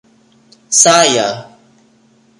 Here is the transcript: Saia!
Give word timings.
Saia! 0.81 1.27